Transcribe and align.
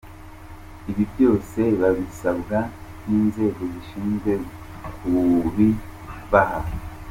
Ibi 0.89 1.03
byose 1.13 1.59
babisabwa 1.79 2.57
n’inzego 3.07 3.61
zishinzwe 3.73 4.31
kubibaha”. 4.95 6.59